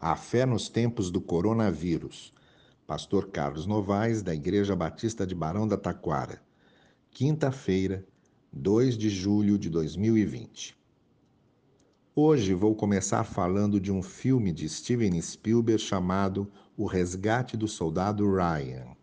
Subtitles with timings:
[0.00, 2.32] A fé nos tempos do coronavírus.
[2.86, 6.40] Pastor Carlos Novaes, da Igreja Batista de Barão da Taquara.
[7.10, 8.06] Quinta-feira,
[8.52, 10.78] 2 de julho de 2020.
[12.14, 18.24] Hoje vou começar falando de um filme de Steven Spielberg chamado O Resgate do Soldado
[18.32, 18.96] Ryan.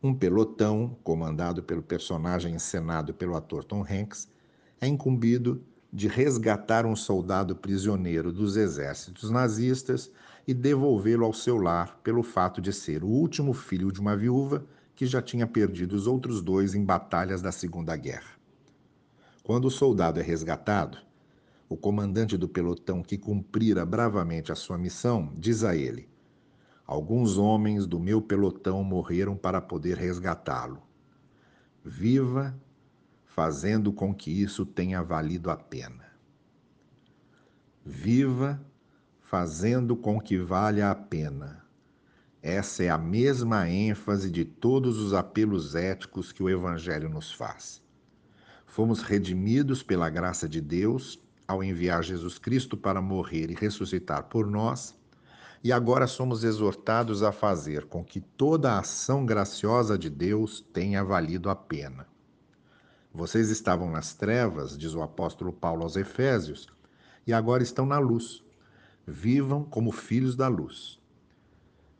[0.00, 4.28] Um pelotão, comandado pelo personagem encenado pelo ator Tom Hanks,
[4.80, 10.10] é incumbido de resgatar um soldado prisioneiro dos exércitos nazistas
[10.46, 14.64] e devolvê-lo ao seu lar pelo fato de ser o último filho de uma viúva
[14.94, 18.32] que já tinha perdido os outros dois em batalhas da Segunda Guerra.
[19.42, 20.96] Quando o soldado é resgatado,
[21.68, 26.08] o comandante do pelotão que cumprira bravamente a sua missão diz a ele:
[26.86, 30.82] Alguns homens do meu pelotão morreram para poder resgatá-lo.
[31.84, 32.54] Viva
[33.34, 36.04] fazendo com que isso tenha valido a pena.
[37.82, 38.60] Viva
[39.22, 41.64] fazendo com que valha a pena.
[42.42, 47.80] Essa é a mesma ênfase de todos os apelos éticos que o Evangelho nos faz.
[48.66, 54.46] Fomos redimidos pela graça de Deus ao enviar Jesus Cristo para morrer e ressuscitar por
[54.46, 54.94] nós,
[55.64, 61.02] e agora somos exortados a fazer com que toda a ação graciosa de Deus tenha
[61.02, 62.11] valido a pena.
[63.14, 66.66] Vocês estavam nas trevas, diz o apóstolo Paulo aos Efésios,
[67.26, 68.42] e agora estão na luz.
[69.06, 70.98] Vivam como filhos da luz.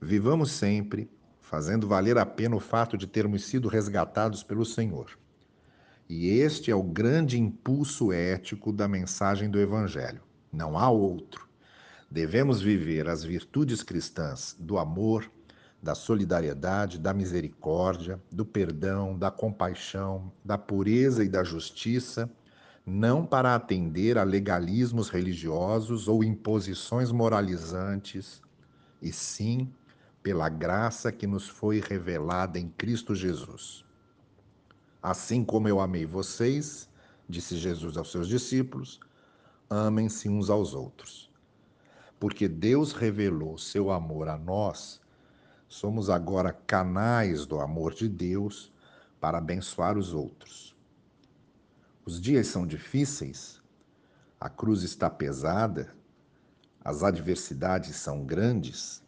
[0.01, 5.19] Vivamos sempre fazendo valer a pena o fato de termos sido resgatados pelo Senhor.
[6.09, 10.23] E este é o grande impulso ético da mensagem do Evangelho.
[10.51, 11.47] Não há outro.
[12.11, 15.31] Devemos viver as virtudes cristãs do amor,
[15.83, 22.31] da solidariedade, da misericórdia, do perdão, da compaixão, da pureza e da justiça,
[22.87, 28.41] não para atender a legalismos religiosos ou imposições moralizantes,
[29.01, 29.73] e sim
[30.23, 33.85] pela graça que nos foi revelada em Cristo Jesus.
[35.03, 36.89] Assim como eu amei vocês,
[37.29, 39.01] disse Jesus aos seus discípulos,
[39.69, 41.29] amem-se uns aos outros.
[42.21, 45.02] Porque Deus revelou seu amor a nós
[45.73, 48.71] Somos agora canais do amor de Deus
[49.19, 50.77] para abençoar os outros.
[52.05, 53.63] Os dias são difíceis,
[54.39, 55.97] a cruz está pesada,
[56.85, 59.03] as adversidades são grandes,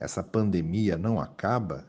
[0.00, 1.86] essa pandemia não acaba.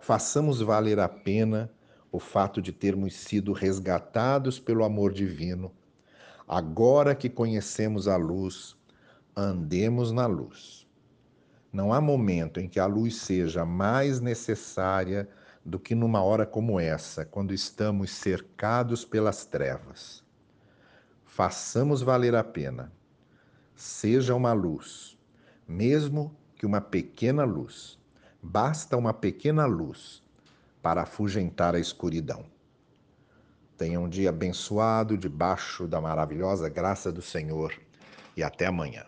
[0.00, 1.70] Façamos valer a pena
[2.10, 5.70] o fato de termos sido resgatados pelo amor divino.
[6.48, 8.76] Agora que conhecemos a luz,
[9.36, 10.87] andemos na luz.
[11.72, 15.28] Não há momento em que a luz seja mais necessária
[15.64, 20.24] do que numa hora como essa, quando estamos cercados pelas trevas.
[21.24, 22.90] Façamos valer a pena.
[23.76, 25.18] Seja uma luz,
[25.66, 27.98] mesmo que uma pequena luz.
[28.42, 30.22] Basta uma pequena luz
[30.80, 32.46] para afugentar a escuridão.
[33.76, 37.72] Tenha um dia abençoado debaixo da maravilhosa graça do Senhor
[38.36, 39.04] e até amanhã.